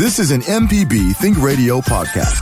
[0.00, 2.40] This is an MPB Think Radio podcast.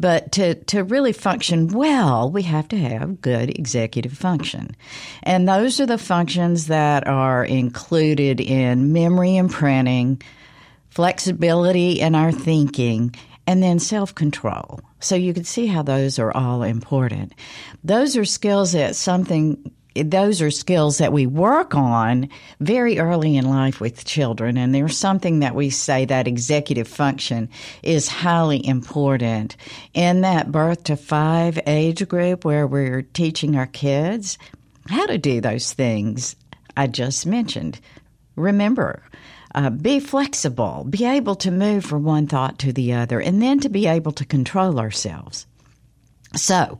[0.00, 4.74] but to, to really function well, we have to have good executive function.
[5.22, 10.20] And those are the functions that are included in memory imprinting,
[10.90, 13.14] flexibility in our thinking,
[13.46, 14.80] and then self control.
[14.98, 17.34] So you can see how those are all important.
[17.84, 19.70] Those are skills that something
[20.02, 22.28] those are skills that we work on
[22.60, 24.56] very early in life with children.
[24.56, 27.48] And there's something that we say that executive function
[27.82, 29.56] is highly important
[29.94, 34.38] in that birth to five age group where we're teaching our kids
[34.88, 36.36] how to do those things
[36.76, 37.80] I just mentioned.
[38.36, 39.02] Remember,
[39.54, 43.58] uh, be flexible, be able to move from one thought to the other, and then
[43.60, 45.46] to be able to control ourselves.
[46.34, 46.78] So,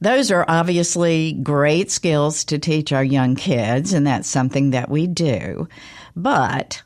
[0.00, 5.06] those are obviously great skills to teach our young kids, and that's something that we
[5.06, 5.68] do.
[6.14, 6.82] But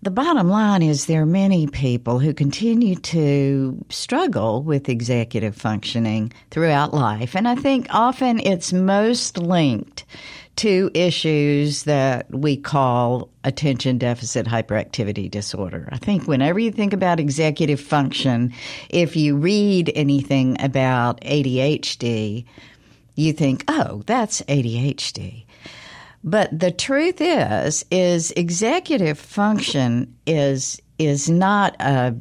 [0.00, 6.32] the bottom line is there are many people who continue to struggle with executive functioning
[6.50, 7.34] throughout life.
[7.34, 10.04] And I think often it's most linked
[10.58, 15.88] to issues that we call attention deficit hyperactivity disorder.
[15.92, 18.52] I think whenever you think about executive function,
[18.88, 22.44] if you read anything about ADHD,
[23.14, 25.44] you think, oh, that's ADHD.
[26.24, 32.16] But the truth is, is executive function is is not a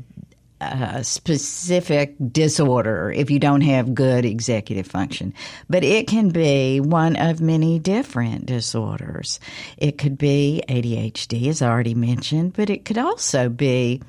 [0.60, 5.34] a specific disorder if you don't have good executive function,
[5.70, 9.40] but it can be one of many different disorders.
[9.78, 14.02] It could be ADHD, as I already mentioned, but it could also be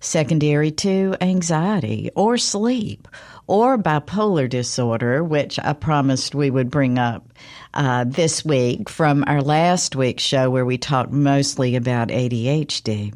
[0.00, 3.06] secondary to anxiety or sleep
[3.46, 7.28] or bipolar disorder, which I promised we would bring up
[7.74, 13.12] uh, this week from our last week's show where we talked mostly about ADHD.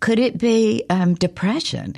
[0.00, 1.94] Could it be um, depression?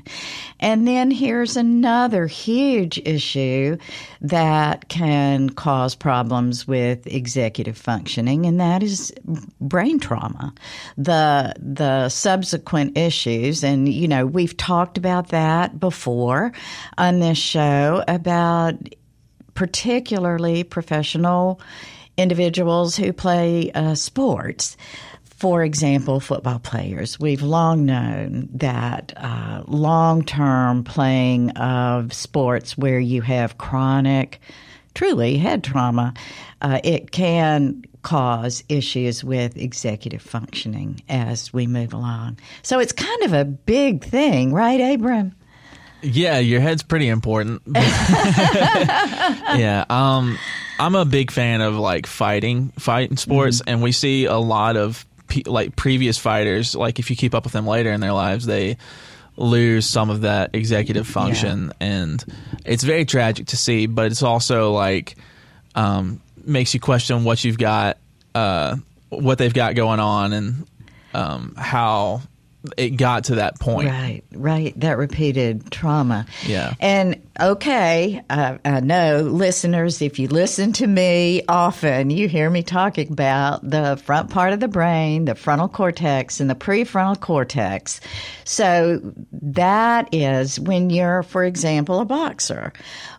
[0.61, 3.77] And then here's another huge issue
[4.21, 9.13] that can cause problems with executive functioning, and that is
[9.61, 10.55] brain trauma.
[10.97, 16.53] The the subsequent issues, and you know we've talked about that before
[16.97, 18.77] on this show about
[19.55, 21.61] particularly professional
[22.17, 24.77] individuals who play uh, sports
[25.39, 27.21] for example, football players.
[27.21, 34.41] We've long known that uh, long term playing of sports where you have chronic,
[34.95, 36.13] truly head trauma,
[36.61, 42.41] uh, it can cause issues with executive functioning as we move along.
[42.63, 45.37] So it's kind of a big thing, right, Abram?
[46.03, 47.63] Yeah, your head's pretty important.
[47.69, 50.37] yeah, um,
[50.81, 53.69] I'm a big fan of like fighting, fighting sports, mm-hmm.
[53.69, 56.75] and we see a lot of pe- like previous fighters.
[56.75, 58.77] Like if you keep up with them later in their lives, they
[59.37, 61.87] lose some of that executive function, yeah.
[61.87, 62.25] and
[62.65, 63.87] it's very tragic to see.
[63.87, 65.17] But it's also like
[65.75, 67.99] um, makes you question what you've got,
[68.35, 68.77] uh,
[69.11, 70.67] what they've got going on, and
[71.15, 72.23] um, how
[72.77, 73.89] it got to that point.
[73.89, 74.79] Right, right.
[74.81, 76.27] That repeated trauma.
[76.47, 76.75] Yeah.
[76.81, 82.63] And okay, uh, I know listeners, if you listen to me often, you hear me
[82.63, 88.01] talking about the front part of the brain, the frontal cortex, and the prefrontal cortex.
[88.45, 89.01] So
[89.33, 92.73] that is when you're, for example, a boxer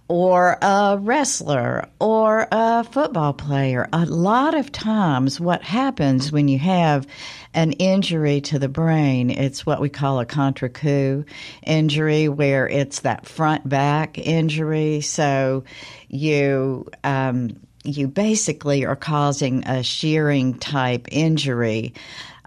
[0.10, 3.88] or a wrestler or a football player.
[3.94, 7.08] A lot of times, what happens when you have
[7.54, 11.24] an injury to the brain, it's what we call a contre-coup
[11.64, 15.02] injury, where it's that front back injury.
[15.02, 15.64] So
[16.08, 21.94] you, um, you basically are causing a shearing type injury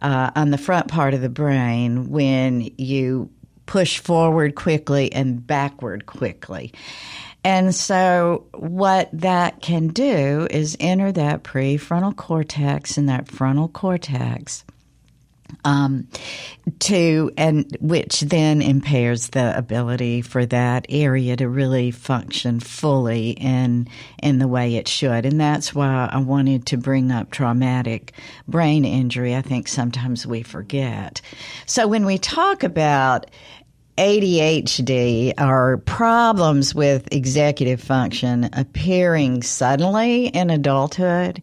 [0.02, 3.30] uh, on the front part of the brain when you
[3.66, 6.72] push forward quickly and backward quickly.
[7.44, 14.64] And so, what that can do is enter that prefrontal cortex and that frontal cortex.
[15.64, 16.08] Um,
[16.80, 23.86] to and which then impairs the ability for that area to really function fully in
[24.22, 28.12] in the way it should, and that's why I wanted to bring up traumatic
[28.48, 29.36] brain injury.
[29.36, 31.20] I think sometimes we forget.
[31.66, 33.26] So when we talk about
[33.98, 41.42] ADHD are problems with executive function appearing suddenly in adulthood.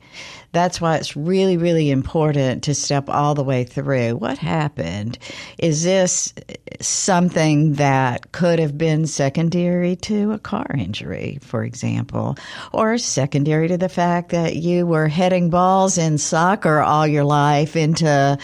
[0.51, 4.15] That's why it's really, really important to step all the way through.
[4.15, 5.19] What happened?
[5.59, 6.33] Is this
[6.81, 12.35] something that could have been secondary to a car injury, for example,
[12.73, 17.75] or secondary to the fact that you were heading balls in soccer all your life
[17.75, 18.35] into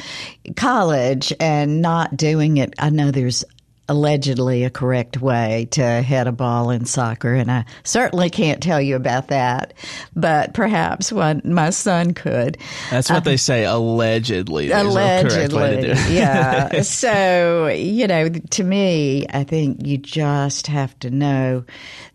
[0.56, 2.76] college and not doing it?
[2.78, 3.44] I know there's
[3.88, 8.82] allegedly a correct way to head a ball in soccer, and I certainly can't tell
[8.82, 9.74] you about that,
[10.16, 12.58] but perhaps one my son could.
[12.90, 14.72] That's what they say, allegedly.
[14.72, 16.82] allegedly, yeah.
[16.82, 21.64] so you know, to me, I think you just have to know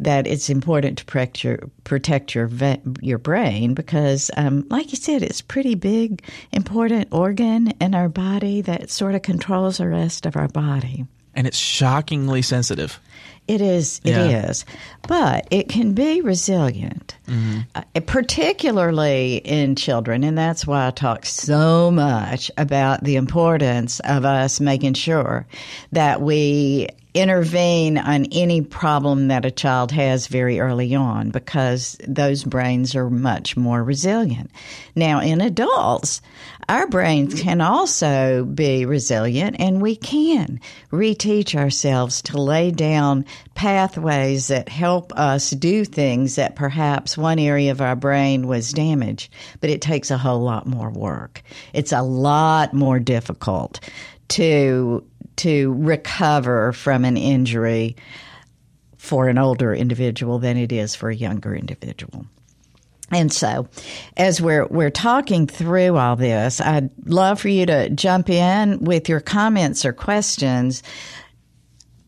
[0.00, 2.50] that it's important to protect your protect your
[3.00, 8.60] your brain because, um, like you said, it's pretty big, important organ in our body
[8.62, 13.00] that sort of controls the rest of our body and it's shockingly sensitive.
[13.48, 14.00] It is.
[14.04, 14.48] It yeah.
[14.48, 14.64] is,
[15.08, 17.60] but it can be resilient, mm-hmm.
[17.74, 24.24] uh, particularly in children, and that's why I talk so much about the importance of
[24.24, 25.46] us making sure
[25.90, 32.44] that we intervene on any problem that a child has very early on because those
[32.44, 34.50] brains are much more resilient.
[34.94, 36.22] Now, in adults,
[36.68, 40.60] our brains can also be resilient and we can
[40.92, 43.24] reteach ourselves to lay down
[43.54, 49.32] pathways that help us do things that perhaps one area of our brain was damaged,
[49.60, 51.42] but it takes a whole lot more work.
[51.72, 53.80] It's a lot more difficult
[54.28, 55.04] to
[55.40, 57.96] to recover from an injury
[58.96, 62.26] for an older individual than it is for a younger individual.
[63.12, 63.66] And so,
[64.16, 69.08] as we're we're talking through all this, I'd love for you to jump in with
[69.08, 70.82] your comments or questions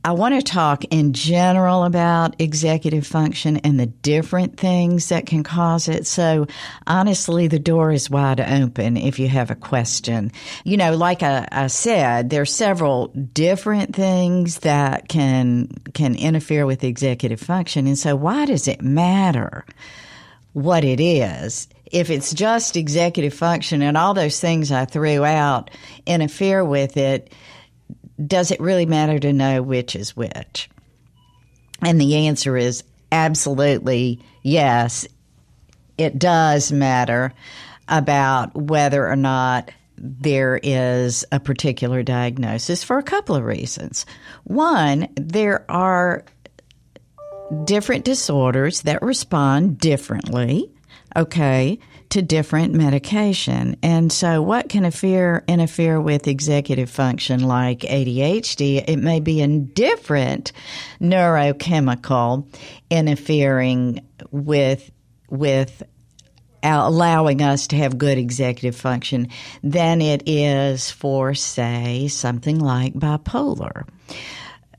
[0.04, 5.44] I want to talk in general about executive function and the different things that can
[5.44, 6.08] cause it.
[6.08, 6.48] So
[6.88, 10.32] honestly, the door is wide open if you have a question.
[10.64, 16.66] You know, like I, I said, there are several different things that can, can interfere
[16.66, 17.86] with executive function.
[17.86, 19.64] And so why does it matter
[20.52, 21.68] what it is?
[21.86, 25.70] If it's just executive function and all those things I threw out
[26.06, 27.32] interfere with it,
[28.26, 30.68] does it really matter to know which is which?
[31.80, 35.06] And the answer is absolutely yes.
[35.98, 37.32] It does matter
[37.88, 44.06] about whether or not there is a particular diagnosis for a couple of reasons.
[44.44, 46.24] One, there are
[47.64, 50.72] different disorders that respond differently
[51.16, 51.78] okay,
[52.12, 53.74] to different medication.
[53.82, 58.84] And so, what can interfere, interfere with executive function like ADHD?
[58.86, 60.52] It may be a different
[61.00, 62.46] neurochemical
[62.90, 64.90] interfering with
[65.30, 65.82] with
[66.62, 69.28] allowing us to have good executive function
[69.62, 73.84] than it is for, say, something like bipolar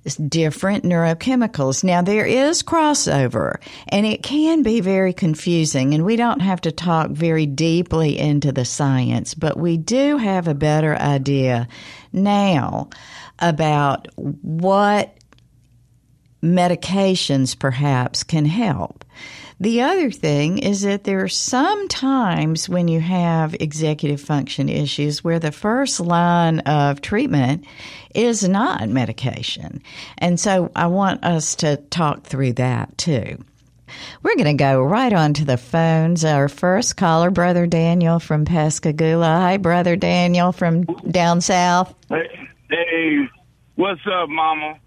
[0.03, 1.83] different neurochemicals.
[1.83, 6.71] Now there is crossover and it can be very confusing and we don't have to
[6.71, 11.67] talk very deeply into the science, but we do have a better idea
[12.11, 12.89] now
[13.39, 15.17] about what
[16.43, 19.05] medications perhaps can help.
[19.59, 25.23] The other thing is that there are some times when you have executive function issues
[25.23, 27.65] where the first line of treatment
[28.13, 29.81] is not medication.
[30.17, 33.43] And so I want us to talk through that too.
[34.23, 36.25] We're going to go right on to the phones.
[36.25, 39.25] Our first caller, Brother Daniel from Pascagoula.
[39.25, 41.93] Hi, Brother Daniel from down south.
[42.09, 43.29] Hey, hey
[43.75, 44.79] what's up, Mama?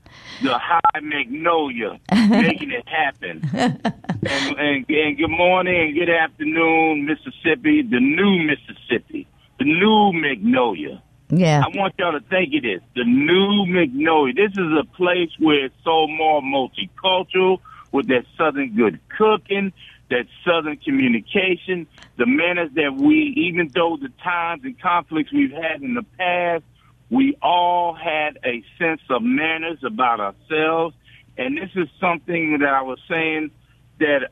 [0.43, 3.49] The high magnolia, making it happen.
[3.53, 9.27] and, and, and good morning and good afternoon, Mississippi, the new Mississippi,
[9.59, 11.03] the new magnolia.
[11.29, 11.65] Yeah.
[11.65, 12.81] I want y'all to think of this.
[12.95, 14.33] The new Magnolia.
[14.35, 17.59] This is a place where it's so more multicultural
[17.91, 19.73] with that southern good cooking,
[20.11, 25.83] that southern communication, the manners that we, even though the times and conflicts we've had
[25.83, 26.63] in the past,
[27.11, 30.95] we all had a sense of manners about ourselves.
[31.39, 33.51] And this is something that I was saying
[33.99, 34.31] that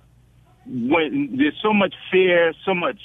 [0.67, 2.99] when there's so much fear, so much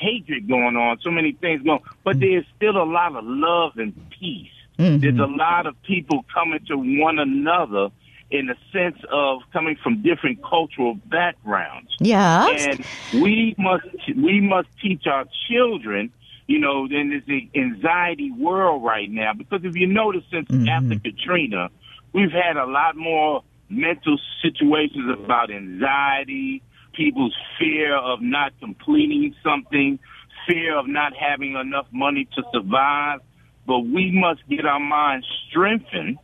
[0.00, 3.72] hatred going on, so many things going, on, but there's still a lot of love
[3.76, 4.50] and peace.
[4.78, 5.00] Mm-hmm.
[5.00, 7.90] There's a lot of people coming to one another
[8.30, 11.94] in the sense of coming from different cultural backgrounds.
[12.00, 12.48] Yeah.
[12.48, 16.12] And we must we must teach our children
[16.46, 19.32] you know, in this anxiety world right now.
[19.32, 20.68] Because if you notice, since mm-hmm.
[20.68, 21.70] after Katrina,
[22.12, 29.98] we've had a lot more mental situations about anxiety, people's fear of not completing something,
[30.46, 33.20] fear of not having enough money to survive.
[33.66, 36.18] But we must get our minds strengthened,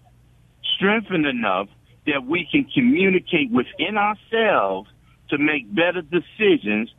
[0.77, 1.69] strengthened enough
[2.07, 4.91] that we can communicate within ourselves
[5.31, 6.91] to make better decisions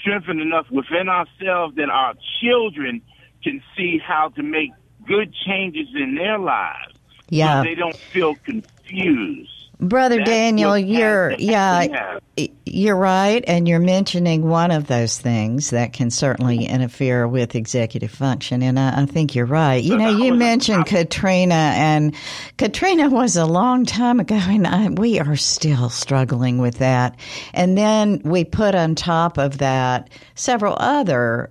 [0.00, 3.02] strengthened enough within ourselves that our children
[3.42, 4.70] can see how to make
[5.06, 6.94] good changes in their lives.
[7.28, 7.60] Yeah.
[7.60, 9.50] So they don't feel confused.
[9.78, 12.18] Brother That's Daniel, you're yeah,
[12.66, 18.10] you're right, and you're mentioning one of those things that can certainly interfere with executive
[18.10, 19.82] function, and I, I think you're right.
[19.82, 22.14] You know, you mentioned Katrina, and
[22.56, 27.18] Katrina was a long time ago, and I, we are still struggling with that.
[27.52, 31.50] And then we put on top of that several other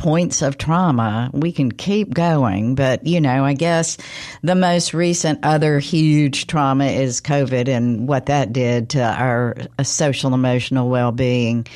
[0.00, 1.28] points of trauma.
[1.34, 3.98] We can keep going, but you know, I guess
[4.42, 9.82] the most recent other huge trauma is COVID and what that did to our uh,
[9.82, 11.66] social emotional well being.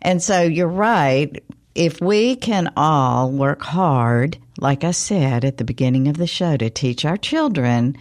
[0.00, 1.44] And so you're right.
[1.74, 6.56] If we can all work hard, like I said at the beginning of the show,
[6.56, 7.98] to teach our children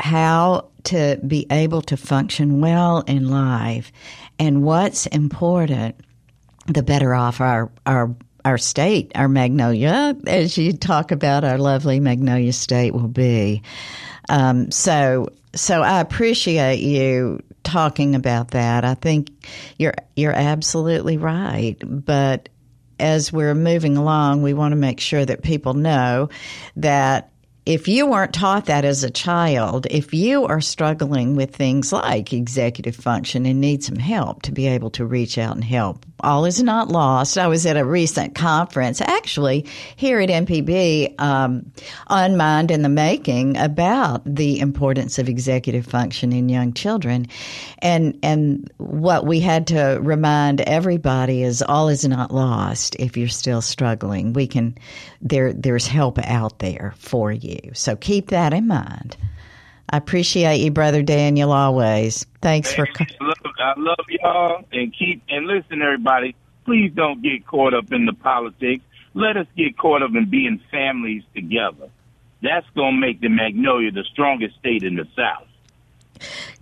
[0.00, 3.92] how to be able to function well in life
[4.40, 5.94] and what's important
[6.72, 12.00] the better off our our our state, our magnolia, as you talk about, our lovely
[12.00, 13.62] magnolia state will be.
[14.28, 18.84] Um, so, so I appreciate you talking about that.
[18.84, 19.30] I think
[19.78, 22.48] you're you're absolutely right, but
[22.98, 26.28] as we're moving along, we want to make sure that people know
[26.76, 27.29] that
[27.70, 32.32] if you weren't taught that as a child, if you are struggling with things like
[32.32, 36.46] executive function and need some help to be able to reach out and help, all
[36.46, 37.38] is not lost.
[37.38, 41.70] I was at a recent conference, actually here at MPB, um,
[42.08, 47.28] on Mind in the Making, about the importance of executive function in young children,
[47.78, 52.96] and and what we had to remind everybody is all is not lost.
[52.98, 54.76] If you're still struggling, we can
[55.20, 57.58] there there's help out there for you.
[57.74, 59.16] So keep that in mind.
[59.92, 62.24] I appreciate you, brother Daniel, always.
[62.40, 62.86] Thanks for.
[63.20, 66.34] Love, I love y'all, and keep and listen, everybody.
[66.64, 68.84] Please don't get caught up in the politics.
[69.14, 71.90] Let us get caught up in being families together.
[72.42, 75.48] That's going to make the Magnolia the strongest state in the South.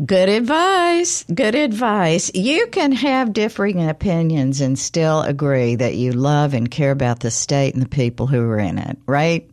[0.04, 1.24] Good advice.
[1.32, 2.30] Good advice.
[2.34, 7.30] You can have differing opinions and still agree that you love and care about the
[7.30, 9.48] state and the people who are in it, right?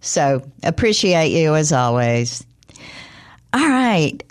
[0.00, 2.44] So appreciate you as always.
[3.52, 4.22] All right.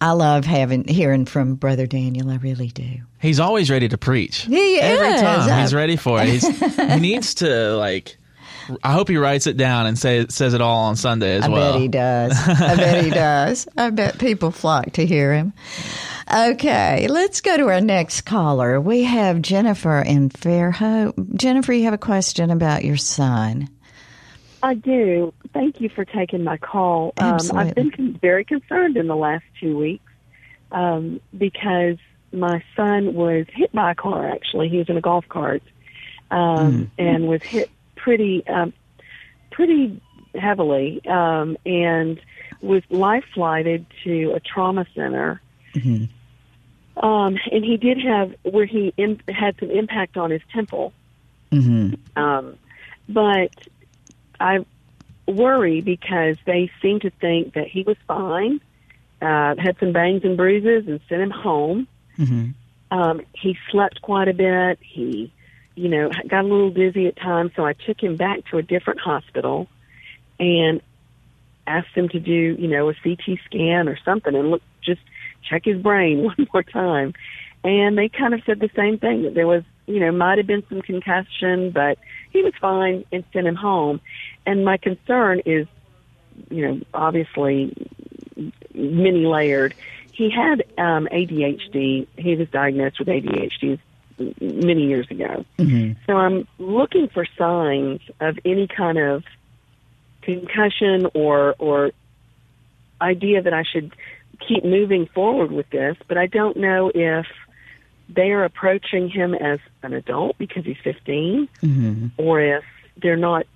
[0.00, 2.30] I love having hearing from Brother Daniel.
[2.30, 3.00] I really do.
[3.20, 4.42] He's always ready to preach.
[4.42, 5.20] He Every is.
[5.20, 6.28] time he's ready for it.
[6.28, 6.46] He's,
[6.76, 8.18] he needs to like.
[8.82, 11.48] I hope he writes it down and say says it all on Sunday as I
[11.48, 11.70] well.
[11.70, 12.48] I bet he does.
[12.48, 13.68] I bet he does.
[13.76, 15.52] I bet people flock to hear him.
[16.32, 18.80] Okay, let's go to our next caller.
[18.80, 21.36] We have Jennifer in Fairhope.
[21.36, 23.68] Jennifer, you have a question about your son.
[24.62, 25.32] I do.
[25.52, 27.12] Thank you for taking my call.
[27.18, 27.68] Um, Absolutely.
[27.68, 30.12] I've been con- very concerned in the last two weeks
[30.72, 31.98] um, because
[32.32, 34.28] my son was hit by a car.
[34.28, 35.62] Actually, he was in a golf cart
[36.30, 37.70] um, and was hit
[38.06, 38.72] pretty, um,
[39.50, 40.00] pretty
[40.40, 42.20] heavily, um, and
[42.60, 45.42] was life flighted to a trauma center.
[46.98, 50.92] Um, and he did have where he in, had some impact on his temple.
[51.50, 52.22] Mm-hmm.
[52.22, 52.56] Um,
[53.08, 53.50] but
[54.38, 54.64] I
[55.26, 58.60] worry because they seem to think that he was fine,
[59.20, 61.88] uh, had some bangs and bruises, and sent him home.
[62.16, 62.96] Mm-hmm.
[62.96, 64.78] Um, he slept quite a bit.
[64.80, 65.32] He,
[65.76, 67.52] you know, got a little dizzy at times.
[67.54, 69.68] So I took him back to a different hospital
[70.40, 70.80] and
[71.66, 75.02] asked them to do, you know, a CT scan or something and look, just
[75.48, 77.14] check his brain one more time.
[77.62, 80.46] And they kind of said the same thing that there was, you know, might have
[80.46, 81.98] been some concussion, but
[82.30, 84.00] he was fine and sent him home.
[84.46, 85.66] And my concern is,
[86.50, 87.74] you know, obviously
[88.72, 89.74] many layered.
[90.12, 92.06] He had um, ADHD.
[92.16, 93.78] He was diagnosed with ADHD
[94.40, 95.44] many years ago.
[96.06, 99.24] So I'm looking for signs of any kind of
[100.22, 101.92] concussion or or
[103.00, 103.94] idea that I should
[104.46, 107.26] keep moving forward with this, but I don't know if
[108.08, 112.06] they are approaching him as an adult because he's 15 Mm-hmm.
[112.18, 112.64] or if
[113.02, 113.46] they're not.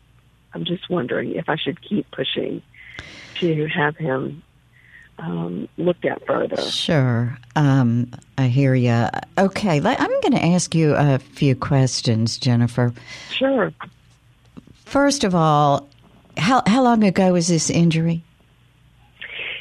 [0.53, 2.63] I'm just wondering if I should keep pushing
[3.37, 4.43] to have him
[5.21, 6.61] um, looked at further.
[6.63, 7.37] Sure.
[7.57, 9.07] Um, I hear you.
[9.39, 12.93] Okay, I'm going to ask you a few questions, Jennifer.
[13.31, 13.73] Sure.
[14.85, 15.89] First of all,
[16.37, 18.23] how how long ago was this injury?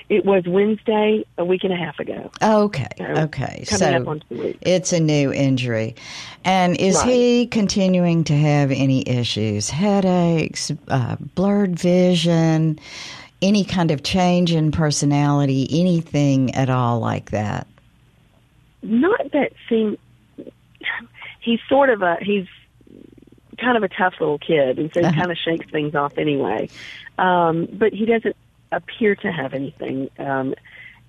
[0.10, 2.32] It was Wednesday, a week and a half ago.
[2.42, 3.64] Okay, So, okay.
[3.68, 4.58] coming so up on two weeks.
[4.64, 5.96] it's a new injury,
[6.44, 7.06] and is Right.
[7.10, 12.80] he continuing to have any issues, headaches, uh, blurred vision,
[13.42, 17.68] any kind of change in personality, anything at all like that?
[18.82, 19.98] not that seem
[21.42, 22.48] he's sort of a he's
[23.60, 25.20] kind of a tough little kid and so he Uh-huh.
[25.20, 26.70] kind of shakes things off anyway
[27.18, 28.38] um but he doesn't
[28.72, 30.56] appear to have anything um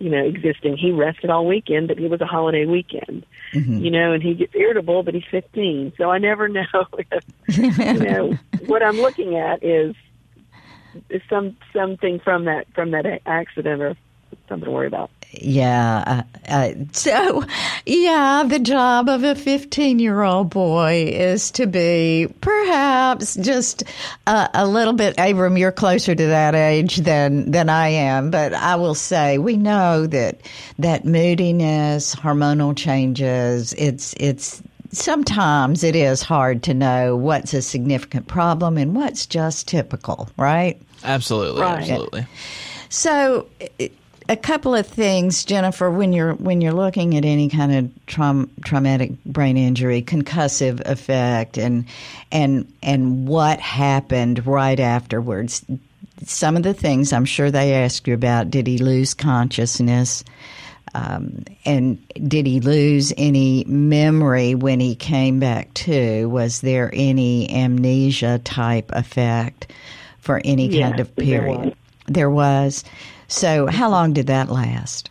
[0.00, 3.78] you know existing he rested all weekend but it was a holiday weekend Mm-hmm.
[3.84, 6.64] you know and he gets irritable but he's 15 so i never know
[6.98, 9.96] if you know what i'm looking at is is
[11.28, 13.96] some something from that from that accident or
[14.48, 16.04] something to worry about Yeah.
[16.06, 17.44] Uh, uh, so,
[17.86, 23.84] yeah, the job of a 15 year old boy is to be perhaps just
[24.26, 28.52] uh, a little bit, Abram, you're closer to that age than, than I am, but
[28.52, 30.40] I will say we know that,
[30.80, 38.26] that moodiness, hormonal changes, it's, it's, sometimes it is hard to know what's a significant
[38.26, 40.80] problem and what's just typical, right?
[41.04, 41.80] Absolutely, Right.
[41.80, 42.26] absolutely.
[42.88, 43.46] So,
[44.28, 48.50] a couple of things, Jennifer, when you're when you're looking at any kind of traum,
[48.64, 51.84] traumatic brain injury, concussive effect, and
[52.30, 55.64] and and what happened right afterwards.
[56.26, 60.22] Some of the things I'm sure they asked you about: Did he lose consciousness?
[60.94, 66.28] Um, and did he lose any memory when he came back to?
[66.28, 69.72] Was there any amnesia type effect
[70.18, 71.58] for any kind of there period?
[71.58, 71.74] was.
[72.06, 72.84] There was.
[73.28, 75.10] So, how long did that last?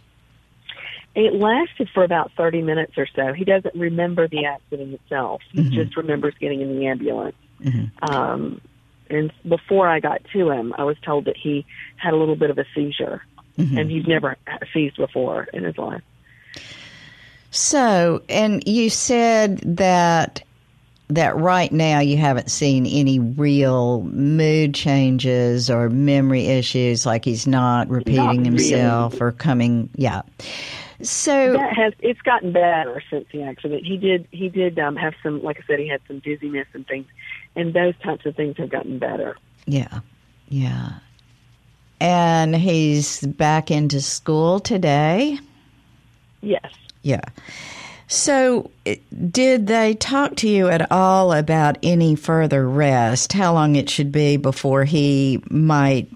[1.16, 3.34] It lasted for about 30 minutes or so.
[3.34, 5.42] He doesn't remember the accident itself.
[5.52, 7.36] He just remembers getting in the ambulance.
[8.02, 8.62] Um,
[9.10, 11.66] and before I got to him, I was told that he
[11.98, 13.24] had a little bit of a seizure,
[13.60, 14.38] and he's never
[14.74, 16.02] seized before in his life.
[17.52, 20.44] So, and you said that
[21.10, 27.48] that right now you haven't seen any real mood changes or memory issues, like he's
[27.48, 28.44] not repeating really.
[28.44, 29.90] himself or coming.
[29.96, 30.22] Yeah.
[31.02, 33.86] So, That has it's gotten better since the accident.
[33.86, 36.86] He did he did um, have some, like I said, he had some dizziness and
[36.86, 37.08] things,
[37.56, 39.36] and those types of things have gotten better.
[39.66, 40.02] yeah,
[40.50, 41.00] yeah.
[42.00, 45.40] And he's back into school today.
[46.42, 46.72] Yes.
[47.02, 47.22] Yeah.
[48.08, 48.72] So,
[49.32, 53.34] did they talk to you at all about any further rest?
[53.34, 56.10] How long it should be before he might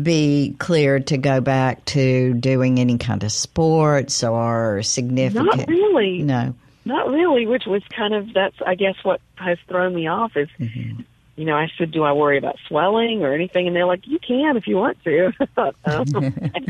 [0.00, 5.46] be cleared to go back to doing any kind of sports or significant?
[5.56, 6.22] Not really.
[6.22, 6.54] No.
[6.84, 10.48] Not really, which was kind of that's I guess what has thrown me off is
[10.60, 11.02] Mm-hmm.
[11.36, 13.66] You know, I said, Do I worry about swelling or anything?
[13.66, 15.32] And they're like, You can if you want to.
[15.40, 16.62] I thought, oh, okay.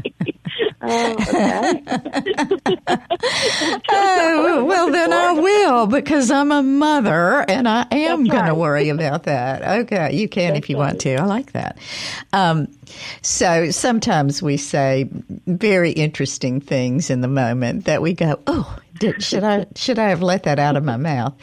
[0.82, 1.82] oh, okay.
[3.90, 8.54] Oh, well, then I will because I'm a mother and I am That's going to
[8.54, 9.80] worry about that.
[9.80, 11.14] Okay, you can if you want to.
[11.16, 11.78] I like that.
[12.32, 12.68] Um,
[13.22, 15.08] so sometimes we say
[15.46, 20.08] very interesting things in the moment that we go, oh, did, should I should I
[20.08, 21.34] have let that out of my mouth?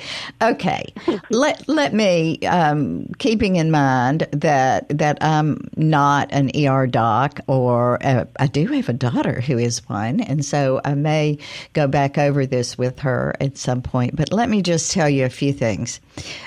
[0.42, 0.94] Okay,
[1.30, 8.04] let let me um, keeping in mind that that I'm not an ER doc, or
[8.06, 11.38] uh, I do have a daughter who is one, and so I may
[11.74, 14.16] go back over this with her at some point.
[14.16, 16.00] But let me just tell you a few things.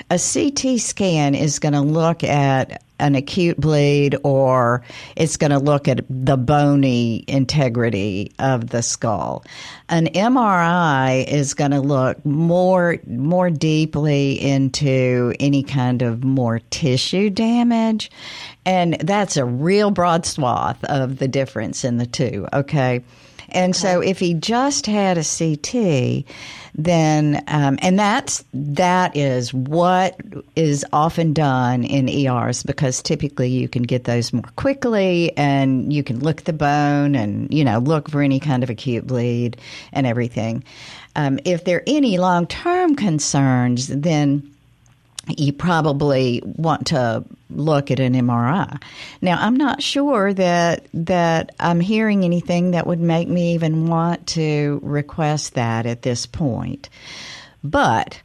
[0.09, 4.83] A CT scan is going to look at an acute bleed or
[5.15, 9.43] it's going to look at the bony integrity of the skull.
[9.89, 17.29] An MRI is going to look more more deeply into any kind of more tissue
[17.29, 18.11] damage
[18.65, 23.01] and that's a real broad swath of the difference in the two, okay?
[23.49, 26.25] And so if he just had a CT,
[26.77, 30.19] then um, and that's that is what
[30.55, 36.03] is often done in ERs because typically you can get those more quickly and you
[36.03, 39.57] can look the bone and you know look for any kind of acute bleed
[39.91, 40.63] and everything.
[41.15, 44.53] Um, if there are any long term concerns, then
[45.27, 48.81] you probably want to look at an MRI.
[49.21, 54.27] Now, I'm not sure that that I'm hearing anything that would make me even want
[54.27, 56.89] to request that at this point.
[57.63, 58.21] But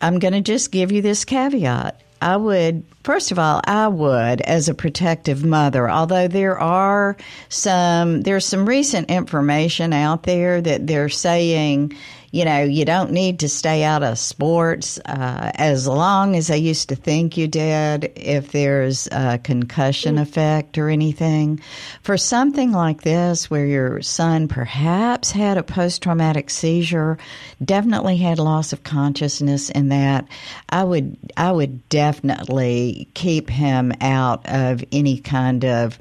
[0.00, 2.00] I'm going to just give you this caveat.
[2.20, 7.18] I would, first of all, I would, as a protective mother, although there are
[7.50, 11.94] some, there's some recent information out there that they're saying,
[12.34, 16.56] you know, you don't need to stay out of sports uh, as long as I
[16.56, 21.60] used to think you did if there's a concussion effect or anything.
[22.02, 27.18] For something like this, where your son perhaps had a post traumatic seizure,
[27.64, 30.26] definitely had loss of consciousness in that,
[30.68, 36.00] I would I would definitely keep him out of any kind of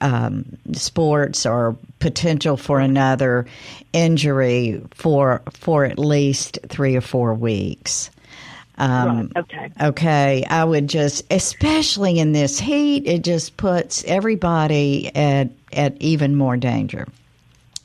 [0.00, 3.46] um, sports or potential for another
[3.94, 8.10] injury for for at least three or four weeks.
[8.76, 9.70] Um, Right, okay.
[9.80, 16.36] Okay, I would just, especially in this heat, it just puts everybody at at even
[16.36, 17.08] more danger.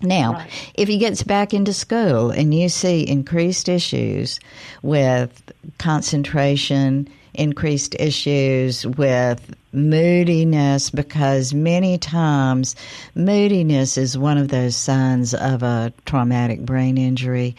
[0.01, 0.49] Now, Right.
[0.73, 4.39] if he gets back into school and you see increased issues
[4.82, 5.32] with
[5.77, 7.08] concentration,
[7.39, 12.75] increased issues with moodiness, because many times
[13.15, 17.56] moodiness is one of those signs of a traumatic brain injury.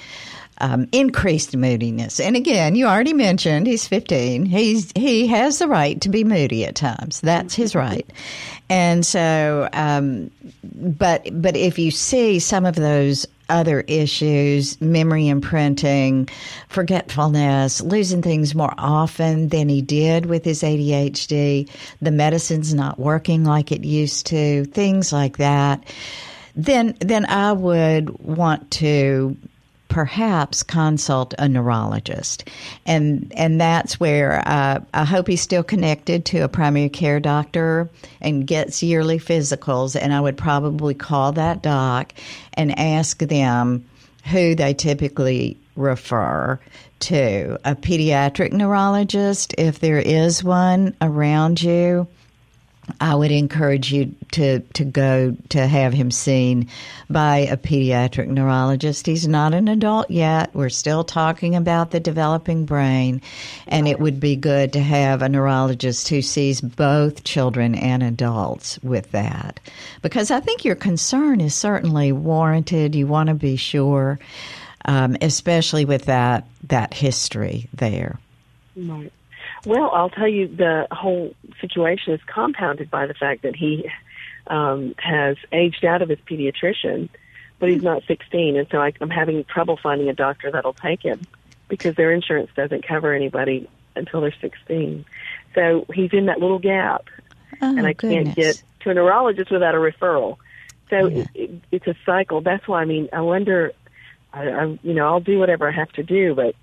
[0.62, 4.45] Um, increased moodiness, and again, you already mentioned he's 15.
[4.45, 7.23] He's he has the right to be moody at times.
[7.23, 8.07] That's his right,
[8.69, 10.31] and so, um,
[10.62, 16.29] but but if you see some of those other issues, memory imprinting,
[16.69, 21.69] forgetfulness, losing things more often than he did with his ADHD,
[22.01, 25.85] the medicine's not working like it used to, things like that,
[26.57, 29.37] then then I would want to
[29.90, 32.48] perhaps consult a neurologist,
[32.87, 37.90] and and that's where uh, I hope he's still connected to a primary care doctor
[38.22, 40.00] and gets yearly physicals.
[40.00, 42.14] And I would probably call that doc
[42.55, 43.85] and ask them
[44.31, 46.59] who they typically refer
[47.00, 52.07] to a pediatric neurologist if there is one around you.
[53.00, 56.68] I would encourage you to, to go to have him seen
[57.09, 59.07] by a pediatric neurologist.
[59.07, 60.55] He's not an adult yet.
[60.55, 63.20] We're still talking about the developing brain,
[63.66, 68.79] and it would be good to have a neurologist who sees both children and adults
[68.83, 69.61] with that.
[70.03, 72.94] Because I think your concern is certainly warranted.
[72.94, 74.18] You want to be sure,
[74.85, 78.18] um, especially with that, that history there.
[78.76, 79.12] Right.
[79.64, 83.90] Well, I'll tell you, the whole situation is compounded by the fact that he
[84.46, 87.09] um, has aged out of his pediatrician,
[87.59, 91.03] but he's not 16, and so I, I'm having trouble finding a doctor that'll take
[91.03, 91.27] him
[91.68, 95.05] because their insurance doesn't cover anybody until they're 16.
[95.55, 97.07] So he's in that little gap,
[97.62, 100.37] Oh, and I can't get to a neurologist without a referral.
[100.88, 101.25] So Yeah.
[101.35, 102.40] it, it's a cycle.
[102.40, 103.73] That's why I mean, I wonder.
[104.33, 106.55] I, I, you know, I'll do whatever I have to do, but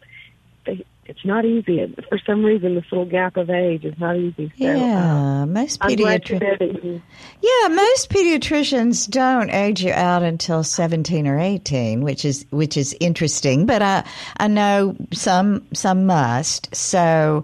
[0.66, 1.94] they, it's not easy.
[2.10, 4.50] For some reason, this little gap of age is not easy.
[4.50, 6.42] So, yeah, uh, most I'm glad to pediatricians.
[6.42, 7.02] know that you.
[7.42, 12.96] Yeah, most pediatricians don't age you out until seventeen or eighteen, which is which is
[13.00, 13.66] interesting.
[13.66, 14.04] But I
[14.38, 16.76] I know some some must.
[16.76, 17.44] So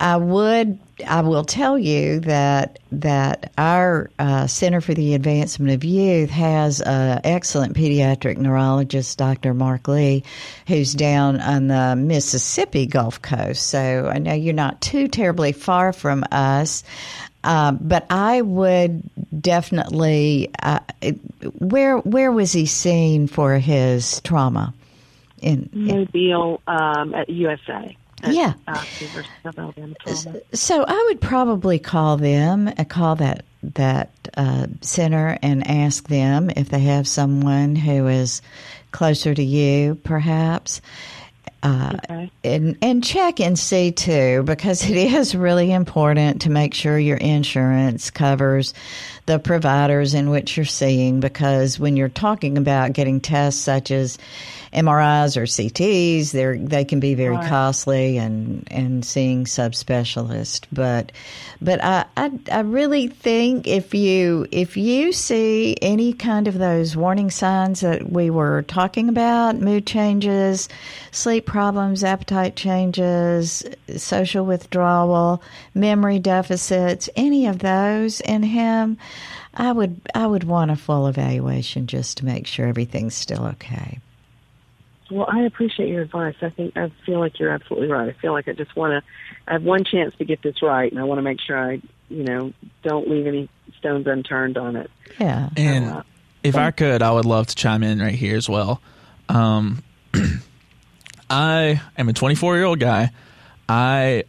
[0.00, 5.84] I would I will tell you that that our uh, Center for the Advancement of
[5.84, 9.54] Youth has an excellent pediatric neurologist, Dr.
[9.54, 10.24] Mark Lee,
[10.66, 13.66] who's down on the Mississippi Gulf Coast.
[13.66, 16.84] So I know you're not too terribly far from us.
[17.44, 19.02] Uh, but I would
[19.40, 20.50] definitely.
[20.62, 20.78] Uh,
[21.58, 24.74] where where was he seen for his trauma?
[25.40, 27.96] In, in Mobile um, at USA.
[28.22, 28.54] At, Yeah.
[28.66, 30.40] Uh, University of Alabama Trauma.
[30.54, 36.50] So I would probably call them, uh, call that that uh, center, and ask them
[36.56, 38.42] if they have someone who is
[38.90, 40.80] closer to you, perhaps.
[41.64, 42.30] Uh, Okay.
[42.42, 47.16] and and check and see too because it is really important to make sure your
[47.18, 48.74] insurance covers
[49.26, 54.18] the providers in which you're seeing because when you're talking about getting tests such as
[54.72, 57.48] MRIs or CTs they they can be very Right.
[57.48, 61.12] costly and and seeing subspecialists but
[61.60, 66.96] but I, I I really think if you if you see any kind of those
[66.96, 70.68] warning signs that we were talking about mood changes
[71.10, 73.64] sleep problems appetite changes
[73.96, 75.42] social withdrawal
[75.74, 78.96] memory deficits any of those in him
[79.54, 83.98] I would I would want a full evaluation just to make sure everything's still okay
[85.12, 86.36] Well, I appreciate your advice.
[86.40, 88.08] I think I feel like you're absolutely right.
[88.08, 89.02] I feel like I just want to.
[89.46, 91.82] I have one chance to get this right, and I want to make sure I,
[92.08, 93.48] you know, don't leave any
[93.78, 94.90] stones unturned on it.
[95.18, 96.02] yeah And Uh,
[96.42, 98.80] if I could, I would love to chime in right here as well.
[99.28, 99.82] Um,
[101.30, 103.10] I am a 24 year old guy.
[103.68, 104.24] I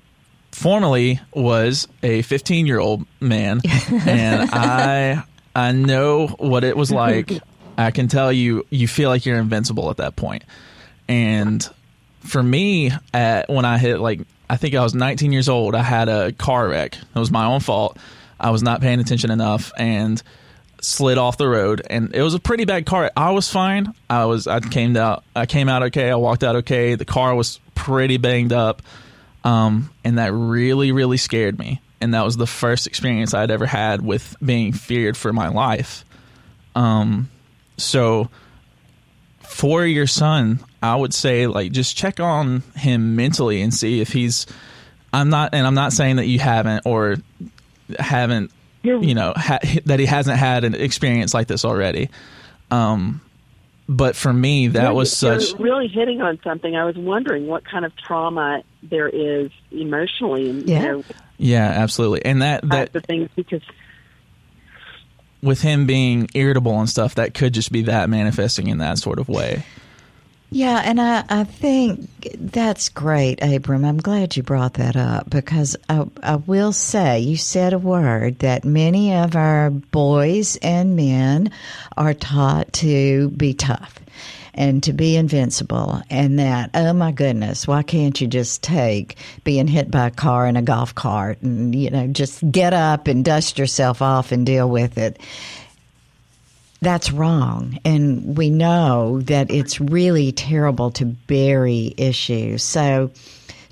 [0.51, 5.23] formerly was a 15 year old man, and I
[5.55, 7.31] I know what it was like.
[7.77, 10.43] I can tell you, you feel like you're invincible at that point.
[11.07, 11.67] And
[12.21, 15.83] for me, at, when I hit like, I think I was 19 years old, I
[15.83, 16.95] had a car wreck.
[16.95, 17.97] It was my own fault.
[18.39, 20.21] I was not paying attention enough and
[20.81, 21.81] slid off the road.
[21.89, 23.11] And it was a pretty bad car.
[23.15, 23.93] I was fine.
[24.09, 26.09] I was, I came out, I came out okay.
[26.09, 26.95] I walked out okay.
[26.95, 28.81] The car was pretty banged up.
[29.43, 31.81] Um, and that really, really scared me.
[32.01, 36.03] And that was the first experience I'd ever had with being feared for my life.
[36.75, 37.29] Um,
[37.77, 38.29] so
[39.41, 44.09] for your son, I would say like just check on him mentally and see if
[44.13, 44.45] he's.
[45.13, 47.17] I'm not, and I'm not saying that you haven't or
[47.99, 52.09] haven't, You're- know, ha- that he hasn't had an experience like this already.
[52.71, 53.21] Um,
[53.87, 55.59] but for me, that You're- was you're such.
[55.59, 56.75] really hitting on something.
[56.75, 60.79] I was wondering what kind of trauma there is emotionally, and Yeah.
[60.81, 61.03] you know,
[61.37, 63.61] Yeah, absolutely, and that that types of things because
[65.41, 69.19] with him being irritable and stuff, that could just be that manifesting in that sort
[69.19, 69.63] of way.
[70.53, 73.83] Yeah, and I, I think that's great, Abram.
[73.83, 78.37] I'm glad you brought that up because I, I will say you said a word
[78.39, 81.49] that many of our boys and men
[81.97, 83.99] are taught to be tough
[84.53, 89.67] and to be invincible and that oh my goodness why can't you just take being
[89.67, 93.25] hit by a car in a golf cart and you know just get up and
[93.25, 95.19] dust yourself off and deal with it
[96.83, 97.79] that's wrong.
[97.85, 102.63] And we know that it's really terrible to bury issues.
[102.63, 103.11] So,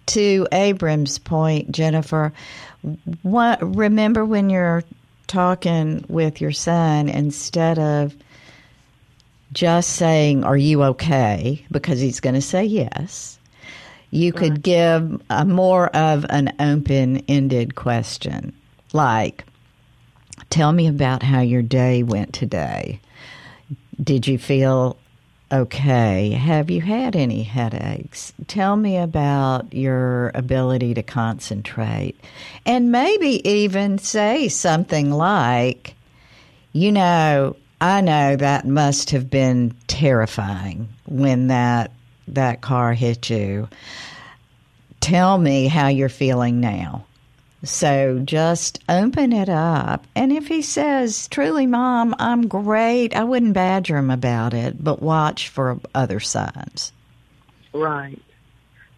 [0.07, 2.33] to Abram's point, Jennifer,
[3.21, 4.83] what, remember when you're
[5.27, 8.15] talking with your son, instead of
[9.53, 11.65] just saying, Are you okay?
[11.71, 13.37] because he's going to say yes.
[14.13, 18.53] You could give a more of an open ended question
[18.93, 19.45] like,
[20.51, 22.99] Tell me about how your day went today.
[24.03, 24.97] Did you feel
[25.49, 26.31] okay?
[26.31, 28.33] Have you had any headaches?
[28.47, 32.19] Tell me about your ability to concentrate.
[32.65, 35.95] And maybe even say something like,
[36.73, 41.91] you know, I know that must have been terrifying when that
[42.27, 43.69] that car hit you.
[44.99, 47.05] Tell me how you're feeling now.
[47.63, 50.05] So just open it up.
[50.15, 55.01] And if he says, truly, mom, I'm great, I wouldn't badger him about it, but
[55.01, 56.91] watch for other signs.
[57.73, 58.19] right.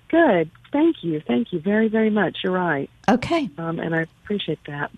[0.10, 0.52] Good.
[0.71, 1.21] Thank you.
[1.26, 2.38] Thank you very, very much.
[2.43, 3.49] You're right, Okay.
[3.58, 4.91] um, and I appreciate that.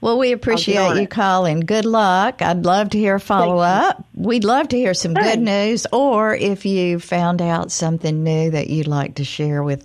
[0.00, 1.60] Well, we appreciate you calling.
[1.60, 2.42] Good luck.
[2.42, 4.04] I'd love to hear a follow up.
[4.14, 8.68] We'd love to hear some good news, or if you found out something new that
[8.70, 9.84] you'd like to share with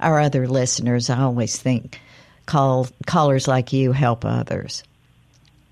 [0.00, 1.08] our other listeners.
[1.10, 2.00] I always think
[2.50, 4.82] call callers like you help others.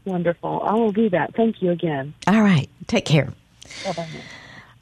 [0.05, 0.63] Wonderful.
[0.63, 1.35] I will do that.
[1.35, 2.15] Thank you again.
[2.27, 2.69] All right.
[2.87, 3.33] Take care.
[3.85, 4.07] Bye-bye.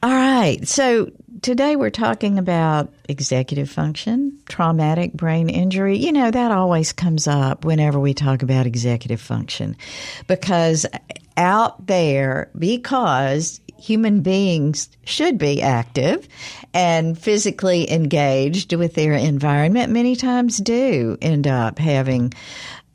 [0.02, 0.68] All right.
[0.68, 5.96] So today we're talking about executive function, traumatic brain injury.
[5.96, 9.76] You know, that always comes up whenever we talk about executive function
[10.26, 10.87] because
[11.37, 16.26] out there, because human beings should be active
[16.74, 22.32] and physically engaged with their environment, many times do end up having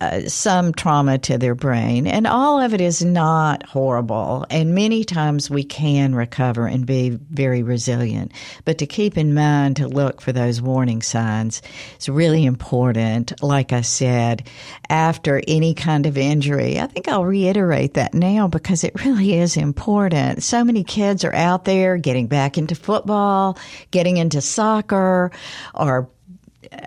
[0.02, 4.48] uh, some trauma to their brain, and all of it is not horrible.
[4.50, 8.32] And many times we can recover and be very resilient.
[8.66, 11.62] But to keep in mind to look for those warning signs
[12.00, 13.44] is really important.
[13.44, 14.48] Like I said,
[14.90, 19.56] after any kind of injury, I think I'll reiterate that now because it really is
[19.56, 20.42] important.
[20.42, 23.56] So many kids are out there getting back into football,
[23.92, 25.32] getting into soccer,
[25.76, 26.10] or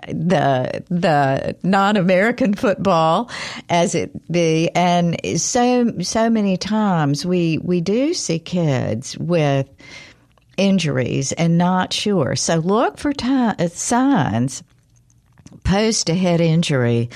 [0.07, 3.29] the the non-American football
[3.69, 9.67] as it be, and so so many times we we do see kids with
[10.57, 12.35] injuries and not sure.
[12.35, 14.63] So look for t- uh, signs
[15.65, 17.09] post a head injury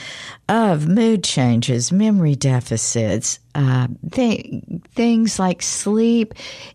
[0.50, 4.64] of mood changes, memory deficits, uh, th-
[4.96, 6.34] things like sleep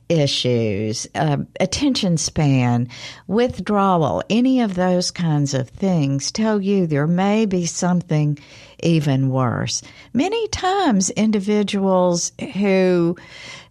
[0.09, 2.89] issues, uh, attention span,
[3.27, 8.39] withdrawal, any of those kinds of things tell you there may be something
[8.85, 9.83] even worse.
[10.13, 13.17] Many times, individuals who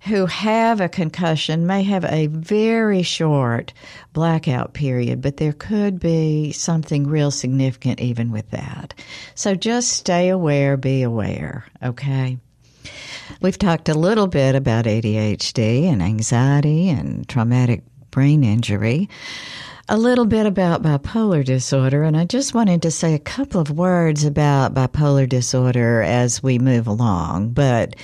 [0.01, 3.71] who have a concussion may have a very short
[4.11, 8.93] blackout period, but there could be something real significant even with that.
[9.33, 12.37] So just stay aware, be aware, okay?
[13.41, 19.09] We've talked a little bit about ADHD and anxiety and traumatic brain injury
[19.89, 23.69] a little bit about bipolar disorder, and I just wanted to say a couple of
[23.69, 27.49] words about bipolar disorder as we move along.
[27.49, 27.95] But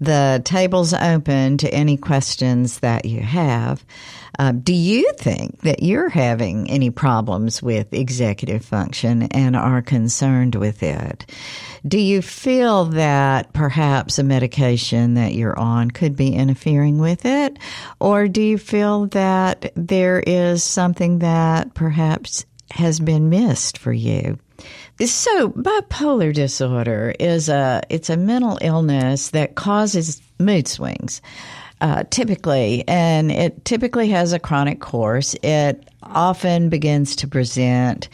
[0.00, 3.84] the table's open to any questions that you have.
[4.38, 10.54] Uh, do you think that you're having any problems with executive function and are concerned
[10.54, 11.26] with it?
[11.86, 17.58] Do you feel that perhaps a medication that you're on could be interfering with it?
[18.00, 24.38] Or do you feel that there is something that perhaps has been missed for you?
[25.04, 31.22] So bipolar disorder is a it's a mental illness that causes mood swings.
[31.80, 35.36] Uh, typically, and it typically has a chronic course.
[35.44, 38.08] It often begins to present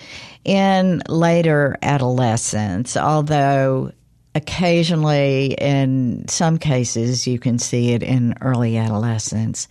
[0.44, 3.90] in later adolescence, although
[4.34, 9.68] occasionally, in some cases, you can see it in early adolescence.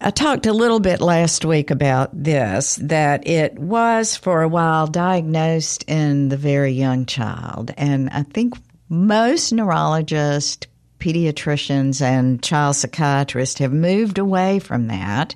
[0.00, 4.86] I talked a little bit last week about this that it was for a while
[4.86, 7.72] diagnosed in the very young child.
[7.76, 8.54] And I think
[8.88, 10.66] most neurologists,
[10.98, 15.34] pediatricians, and child psychiatrists have moved away from that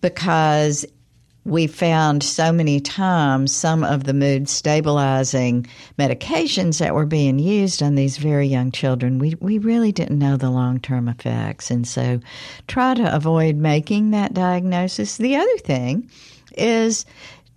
[0.00, 0.84] because
[1.44, 5.66] we found so many times some of the mood stabilizing
[5.98, 10.36] medications that were being used on these very young children, we, we really didn't know
[10.36, 11.70] the long term effects.
[11.70, 12.20] And so
[12.68, 15.16] try to avoid making that diagnosis.
[15.16, 16.08] The other thing
[16.56, 17.04] is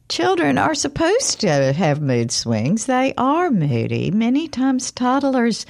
[0.10, 2.88] children are supposed to have mood swings.
[2.88, 4.10] They are moody.
[4.10, 5.66] Many times toddlers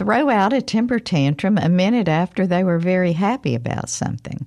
[0.00, 4.46] throw out a temper tantrum a minute after they were very happy about something.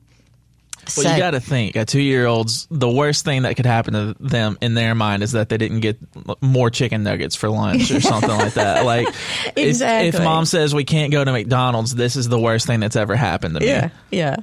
[0.97, 3.67] Well, so, you got to think a two year old's the worst thing that could
[3.67, 5.97] happen to them in their mind is that they didn't get
[6.41, 8.73] more chicken nuggets for lunch or something like that.
[8.83, 9.07] Like,
[9.55, 10.09] exactly.
[10.09, 12.95] if, if, mom says we can't go to McDonald's, this is the worst thing that's
[12.95, 13.67] ever happened to me.
[13.67, 14.35] Yeah, yeah,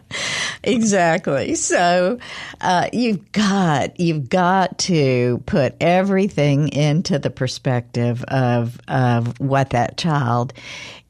[0.63, 1.57] exactly.
[1.57, 2.19] So
[2.61, 9.99] uh, you've got you've got to put everything into the perspective of of what that
[9.99, 10.55] child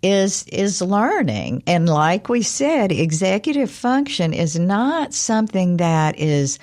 [0.02, 1.62] is is learning.
[1.66, 6.58] And like we said executive function is not something that is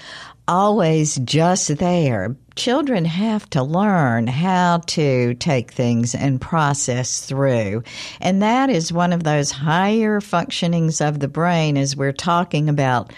[0.47, 2.36] always just there.
[2.56, 7.84] Children have to learn how to take things and process through.
[8.21, 13.12] And that is one of those higher functionings of the brain as we're talking about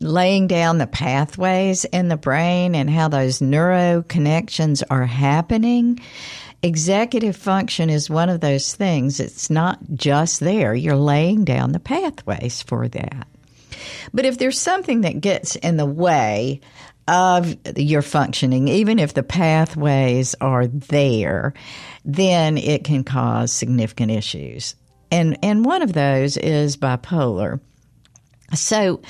[0.00, 6.00] laying down the pathways in the brain and how those neuro connections are happening
[6.66, 9.20] executive function is one of those things.
[9.20, 10.74] It's not just there.
[10.74, 13.26] You're laying down the pathways for that.
[14.12, 16.60] But if there's something that gets in the way
[17.08, 21.54] of your functioning, even if the pathways are there,
[22.04, 24.74] then it can cause significant issues.
[25.10, 27.60] And, and one of those is bipolar.
[28.54, 29.00] So,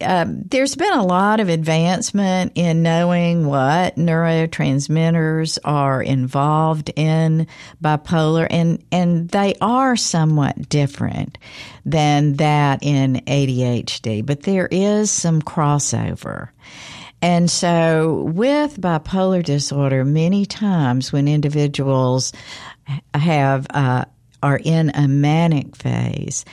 [0.00, 7.46] um, there's been a lot of advancement in knowing what neurotransmitters are involved in
[7.82, 11.38] bipolar, and, and they are somewhat different
[11.86, 16.48] than that in ADHD, but there is some crossover.
[17.22, 22.32] And so, with bipolar disorder, many times when individuals
[23.14, 24.04] have uh,
[24.42, 26.44] are in a manic phase,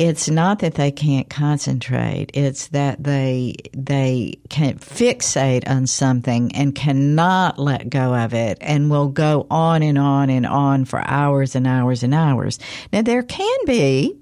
[0.00, 2.30] it's not that they can't concentrate.
[2.32, 8.90] It's that they they can fixate on something and cannot let go of it and
[8.90, 12.58] will go on and on and on for hours and hours and hours.
[12.94, 14.16] Now there can be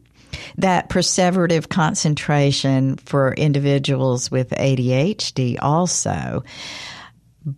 [0.57, 6.43] that perseverative concentration for individuals with ADHD also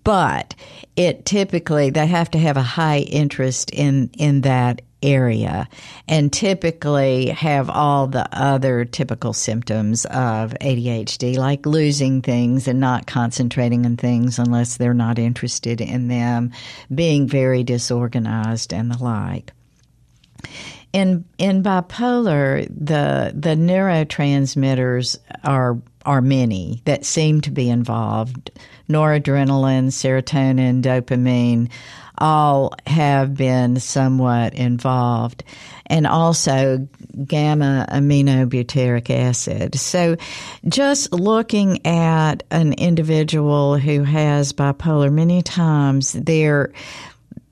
[0.05, 0.55] but
[0.95, 5.69] it typically they have to have a high interest in in that area
[6.09, 13.07] and typically have all the other typical symptoms of ADHD, like losing things and not
[13.07, 16.53] concentrating on things unless they're not interested in them,
[16.95, 19.53] being very disorganized, and the like.
[20.93, 28.51] In in bipolar, the the neurotransmitters are are many that seem to be involved.
[28.89, 31.71] Noradrenaline, serotonin, dopamine,
[32.21, 35.45] all have been somewhat involved,
[35.87, 36.89] and also
[37.27, 39.75] gamma aminobutyric acid.
[39.75, 40.17] So,
[40.69, 46.73] just looking at an individual who has bipolar, many times their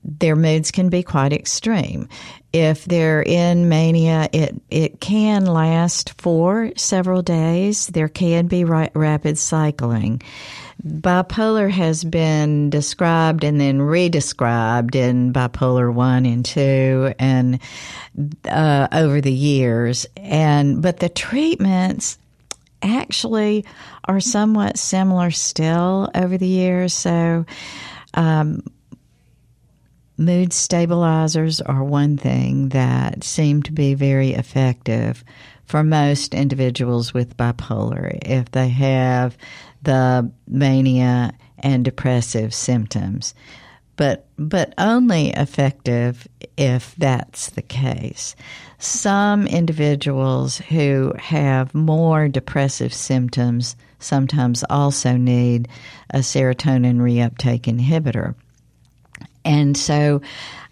[0.03, 2.07] their moods can be quite extreme.
[2.51, 7.87] If they're in mania, it, it can last for several days.
[7.87, 10.21] There can be ra- rapid cycling.
[10.83, 17.59] Bipolar has been described and then redescribed in bipolar one and two, and
[18.47, 20.07] uh, over the years.
[20.15, 22.17] And but the treatments
[22.81, 23.65] actually
[24.05, 26.93] are somewhat similar still over the years.
[26.93, 27.45] So.
[28.15, 28.63] Um,
[30.19, 35.23] mood stabilizers are one thing that seem to be very effective
[35.65, 39.37] for most individuals with bipolar if they have
[39.81, 43.33] the mania and depressive symptoms,
[43.95, 48.35] but but only effective if that's the case.
[48.77, 55.67] Some individuals who have more depressive symptoms sometimes also need
[56.09, 58.35] a serotonin reuptake inhibitor.
[59.45, 60.21] And so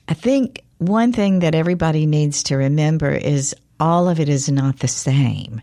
[0.07, 4.79] I think one thing that everybody needs to remember is all of it is not
[4.79, 5.61] the same.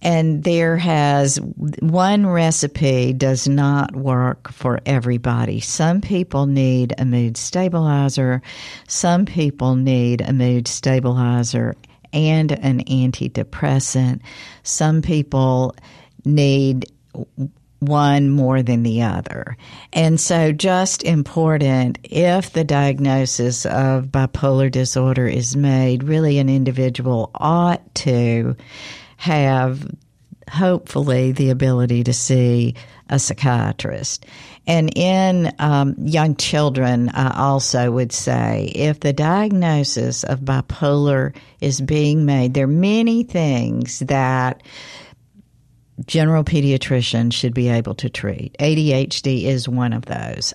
[0.00, 1.36] And there has
[1.80, 5.60] one recipe does not work for everybody.
[5.60, 8.42] Some people need a mood stabilizer.
[8.88, 11.76] Some people need a mood stabilizer
[12.12, 14.20] and an antidepressant.
[14.62, 15.76] Some people
[16.24, 16.86] need
[17.82, 19.56] one more than the other.
[19.92, 27.30] And so, just important if the diagnosis of bipolar disorder is made, really an individual
[27.34, 28.56] ought to
[29.16, 29.90] have
[30.48, 32.74] hopefully the ability to see
[33.08, 34.26] a psychiatrist.
[34.66, 41.80] And in um, young children, I also would say if the diagnosis of bipolar is
[41.80, 44.62] being made, there are many things that
[46.06, 48.56] general pediatrician should be able to treat.
[48.58, 50.54] ADHD is one of those.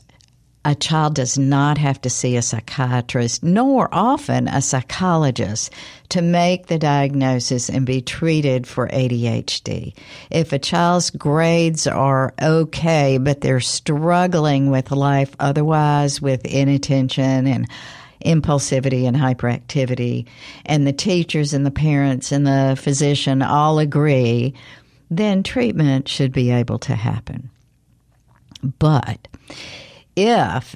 [0.65, 5.71] A child does not have to see a psychiatrist, nor often a psychologist,
[6.09, 9.93] to make the diagnosis and be treated for ADHD.
[10.29, 17.65] If a child's grades are okay, but they're struggling with life otherwise, with inattention and
[18.25, 20.27] impulsivity and hyperactivity,
[20.65, 24.53] and the teachers and the parents and the physician all agree
[25.10, 27.49] then treatment should be able to happen.
[28.80, 29.28] But
[30.16, 30.76] if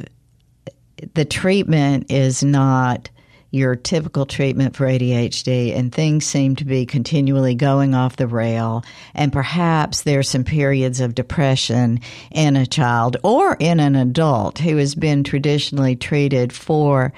[1.13, 3.09] the treatment is not
[3.51, 8.83] your typical treatment for ADHD and things seem to be continually going off the rail
[9.13, 11.99] and perhaps there's some periods of depression
[12.31, 17.11] in a child or in an adult who has been traditionally treated for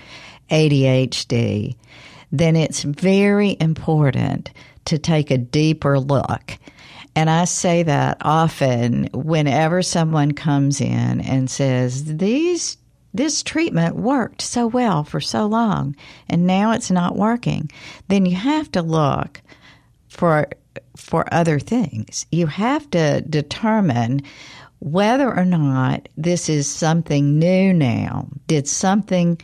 [0.49, 1.76] ADHD,
[2.32, 4.49] then it's very important
[4.86, 6.57] to take a deeper look
[7.16, 12.78] and I say that often whenever someone comes in and says, these,
[13.14, 15.95] this treatment worked so well for so long
[16.28, 17.70] and now it's not working,
[18.07, 19.41] then you have to look
[20.07, 20.47] for,
[20.97, 22.26] for other things.
[22.32, 24.24] You have to determine
[24.80, 28.28] whether or not this is something new now.
[28.47, 29.39] Did something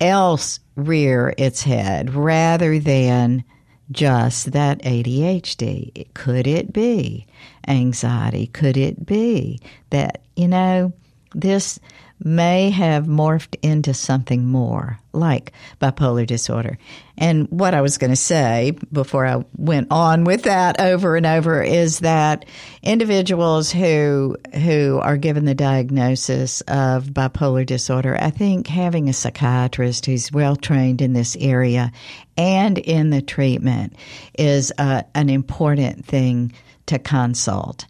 [0.00, 3.44] else rear its head rather than
[3.90, 6.06] just that ADHD?
[6.14, 7.26] Could it be
[7.66, 8.46] anxiety?
[8.48, 9.60] Could it be
[9.90, 10.92] that, you know,
[11.34, 11.78] this
[12.22, 16.78] may have morphed into something more like bipolar disorder.
[17.16, 21.26] And what I was going to say before I went on with that over and
[21.26, 22.44] over is that
[22.82, 30.06] individuals who who are given the diagnosis of bipolar disorder, I think having a psychiatrist
[30.06, 31.90] who's well trained in this area
[32.36, 33.94] and in the treatment
[34.38, 36.52] is uh, an important thing
[36.86, 37.86] to consult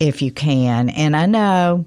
[0.00, 0.88] if you can.
[0.90, 1.86] And I know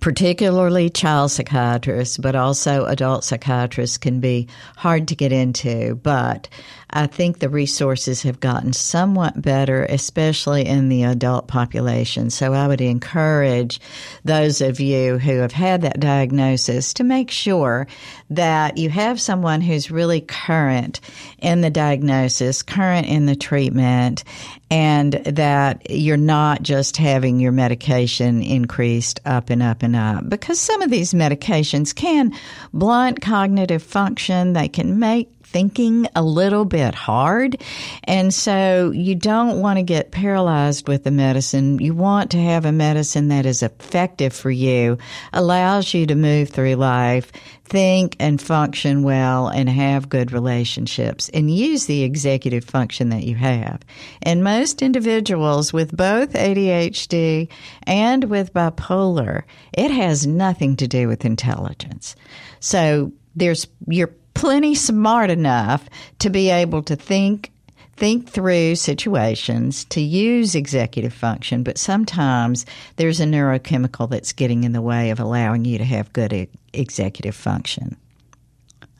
[0.00, 5.96] particularly child psychiatrists, but also adult psychiatrists can be hard to get into.
[5.96, 6.48] But
[6.90, 12.30] I think the resources have gotten somewhat better, especially in the adult population.
[12.30, 13.80] So I would encourage
[14.24, 17.86] those of you who have had that diagnosis to make sure
[18.30, 21.00] that you have someone who's really current
[21.38, 24.24] in the diagnosis, current in the treatment,
[24.70, 30.28] and that you're not just having your medication increased up and up and up.
[30.28, 32.32] Because some of these medications can
[32.72, 37.62] blunt cognitive function, they can make thinking a little bit hard.
[38.04, 41.78] And so you don't want to get paralyzed with the medicine.
[41.78, 44.98] You want to have a medicine that is effective for you,
[45.32, 47.32] allows you to move through life,
[47.64, 53.36] think and function well, and have good relationships, and use the executive function that you
[53.36, 53.80] have.
[54.22, 57.48] And most individuals with both ADHD
[57.84, 62.16] and with bipolar, it has nothing to do with intelligence.
[62.60, 65.88] So there's you're plenty smart enough
[66.20, 67.50] to be able to think
[67.96, 72.64] think through situations to use executive function, but sometimes
[72.94, 76.48] there's a neurochemical that's getting in the way of allowing you to have good e-
[76.72, 77.96] executive function.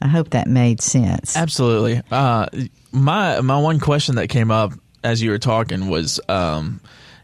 [0.03, 1.37] I hope that made sense.
[1.37, 2.03] Absolutely.
[2.11, 2.47] Uh,
[2.91, 4.73] my my one question that came up
[5.05, 6.81] as you were talking was, um,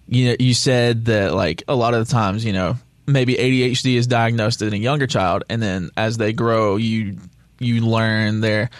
[0.06, 3.96] you know, you said that like a lot of the times, you know, maybe ADHD
[3.96, 7.18] is diagnosed in a younger child, and then as they grow, you
[7.58, 8.70] you learn they're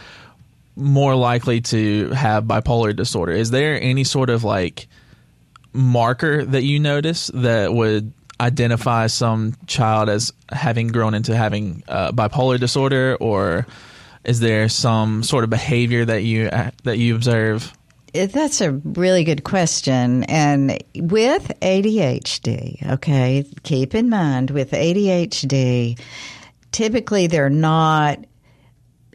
[0.77, 3.33] more likely to have bipolar disorder.
[3.33, 4.89] Is there any sort of like
[5.73, 12.13] marker that you notice that would identify some child as having grown into having uh,
[12.13, 13.67] bipolar disorder, or
[14.25, 17.73] is there some sort of behavior that you uh, that you observe?
[18.13, 20.23] That's a really good question.
[20.25, 25.99] And with ADHD, okay, keep in mind with ADHD,
[26.71, 28.25] typically they're not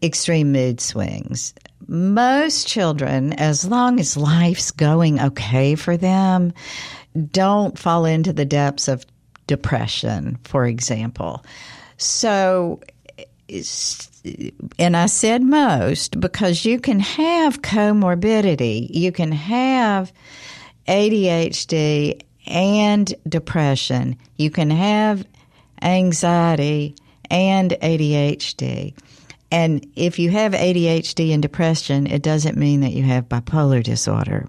[0.02, 1.54] extreme mood swings.
[1.88, 6.54] Most children, as long as life's going okay for them,
[7.32, 9.06] don't fall into the depths of
[9.48, 11.44] depression, for example.
[11.98, 12.82] So,
[14.78, 20.14] and I said most because you can have comorbidity, you can have
[20.88, 25.26] ADHD and depression, you can have
[25.82, 26.96] anxiety
[27.30, 28.94] and ADHD.
[29.52, 34.48] And if you have ADHD and depression, it doesn't mean that you have bipolar disorder.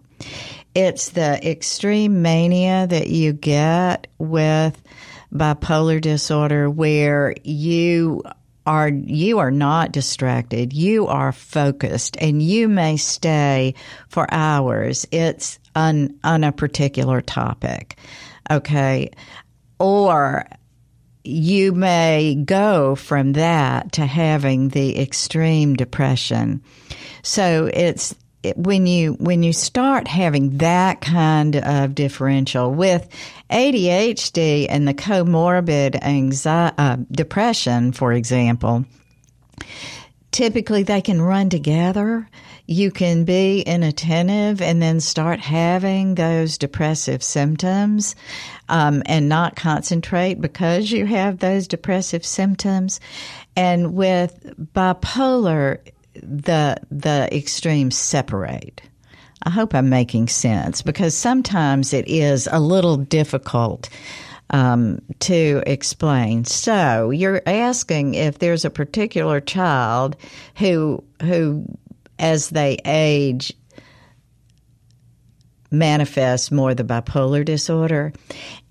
[0.74, 4.80] It's the extreme mania that you get with
[5.32, 8.22] bipolar disorder where you
[8.66, 10.72] are you are not distracted.
[10.72, 13.74] You are focused and you may stay
[14.08, 15.06] for hours.
[15.10, 17.96] It's on on a particular topic.
[18.50, 19.10] Okay?
[19.78, 20.46] Or
[21.30, 26.62] you may go from that to having the extreme depression.
[27.22, 28.14] So it's
[28.56, 33.06] when you when you start having that kind of differential with
[33.50, 38.86] ADHD and the comorbid anxiety, uh, depression, for example,
[40.30, 42.28] typically they can run together
[42.70, 48.14] you can be inattentive and then start having those depressive symptoms
[48.68, 53.00] um, and not concentrate because you have those depressive symptoms.
[53.56, 55.78] And with bipolar,
[56.14, 58.80] the the extremes separate.
[59.42, 63.88] I hope I'm making sense because sometimes it is a little difficult
[64.50, 66.44] um, to explain.
[66.44, 70.16] So you're asking if there's a particular child
[70.54, 71.66] who who
[72.20, 73.52] as they age
[75.72, 78.12] manifest more the bipolar disorder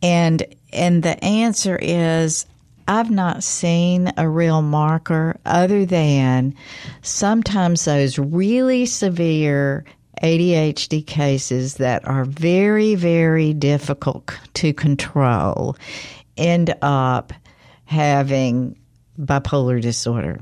[0.02, 2.46] and and the answer is
[2.90, 6.56] I've not seen a real marker other than
[7.04, 9.86] sometimes those really severe
[10.24, 15.78] ADHD cases that are very, very difficult to control
[16.36, 17.32] end up
[17.86, 18.76] having
[19.20, 20.40] bipolar disorder.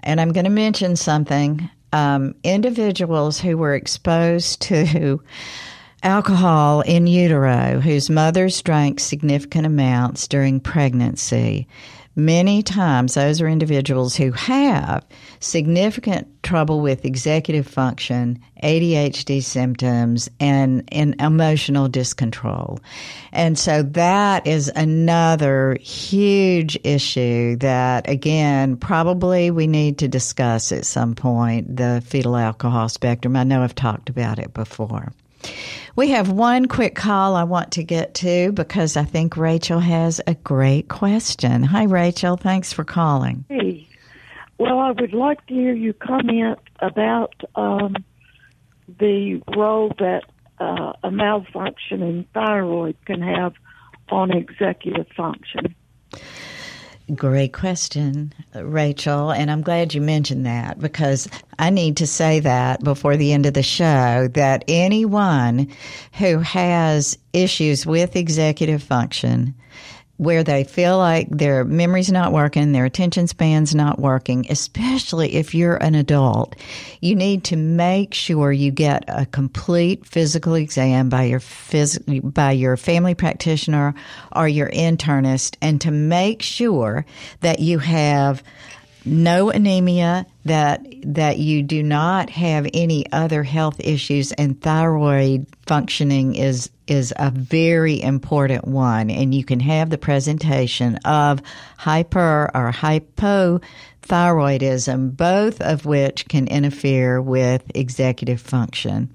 [0.00, 5.22] And I'm going to mention something um, individuals who were exposed to
[6.02, 11.66] alcohol in utero whose mothers drank significant amounts during pregnancy.
[12.14, 15.06] Many times, those are individuals who have
[15.40, 22.80] significant trouble with executive function, ADHD symptoms, and, and emotional discontrol.
[23.32, 30.84] And so that is another huge issue that, again, probably we need to discuss at
[30.84, 33.36] some point the fetal alcohol spectrum.
[33.36, 35.12] I know I've talked about it before.
[35.94, 40.20] We have one quick call I want to get to because I think Rachel has
[40.26, 41.62] a great question.
[41.62, 42.36] Hi, Rachel.
[42.36, 43.44] Thanks for calling.
[43.48, 43.88] Hey.
[44.58, 47.96] Well, I would like to hear you comment about um,
[48.98, 50.22] the role that
[50.60, 53.54] uh, a malfunctioning thyroid can have
[54.10, 55.74] on executive function.
[57.14, 59.32] Great question, Rachel.
[59.32, 63.44] And I'm glad you mentioned that because I need to say that before the end
[63.44, 65.68] of the show that anyone
[66.14, 69.54] who has issues with executive function
[70.18, 75.54] where they feel like their memory's not working, their attention span's not working, especially if
[75.54, 76.54] you're an adult,
[77.00, 82.52] you need to make sure you get a complete physical exam by your phys- by
[82.52, 83.94] your family practitioner
[84.36, 87.04] or your internist and to make sure
[87.40, 88.42] that you have
[89.04, 96.34] no anemia, that that you do not have any other health issues, and thyroid functioning
[96.34, 99.10] is is a very important one.
[99.10, 101.42] And you can have the presentation of
[101.78, 109.12] hyper or hypothyroidism, both of which can interfere with executive function.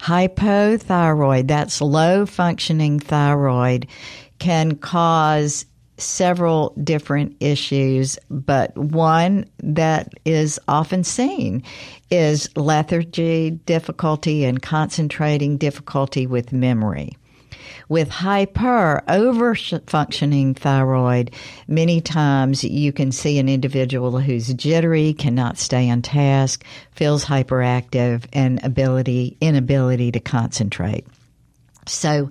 [0.00, 3.86] Hypothyroid, that's low functioning thyroid,
[4.38, 5.64] can cause
[5.96, 11.62] several different issues, but one that is often seen
[12.10, 17.16] is lethargy, difficulty in concentrating, difficulty with memory.
[17.88, 21.32] With hyper, over functioning thyroid,
[21.68, 28.24] many times you can see an individual who's jittery, cannot stay on task, feels hyperactive,
[28.32, 31.06] and ability, inability to concentrate.
[31.86, 32.30] So,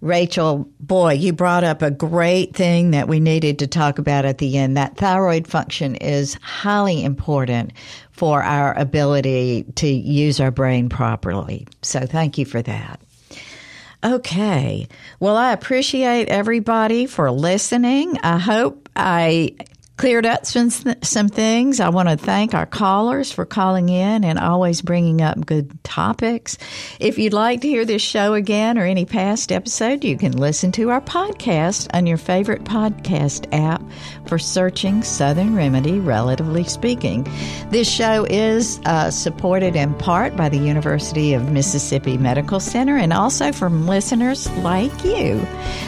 [0.00, 4.38] Rachel, boy, you brought up a great thing that we needed to talk about at
[4.38, 4.76] the end.
[4.76, 7.72] That thyroid function is highly important
[8.10, 11.66] for our ability to use our brain properly.
[11.82, 13.00] So, thank you for that.
[14.04, 14.86] Okay.
[15.18, 18.18] Well, I appreciate everybody for listening.
[18.22, 19.56] I hope I
[19.96, 21.78] cleared up some, some things.
[21.78, 26.58] I want to thank our callers for calling in and always bringing up good topics.
[26.98, 30.72] If you'd like to hear this show again or any past episode, you can listen
[30.72, 33.82] to our podcast on your favorite podcast app
[34.26, 37.24] for searching Southern Remedy, relatively speaking.
[37.70, 43.12] This show is uh, supported in part by the University of Mississippi Medical Center and
[43.12, 45.38] also from listeners like you.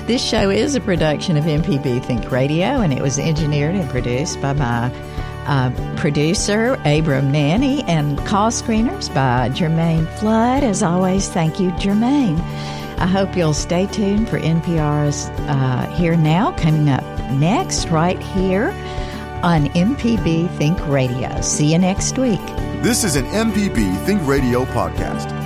[0.07, 4.39] This show is a production of MPB Think Radio and it was engineered and produced
[4.43, 4.93] by my
[5.47, 10.63] uh, producer, Abram Nanney, and call screeners by Jermaine Flood.
[10.63, 12.39] As always, thank you, Jermaine.
[12.99, 18.69] I hope you'll stay tuned for NPR's uh, Here Now coming up next, right here
[19.43, 21.41] on MPB Think Radio.
[21.41, 22.45] See you next week.
[22.83, 25.46] This is an MPB Think Radio podcast.